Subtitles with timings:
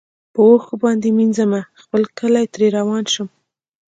[0.33, 3.27] په اوښکو باندي مینځمه خپل کلی ترې روان شم